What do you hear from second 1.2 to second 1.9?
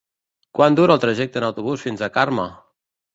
en autobús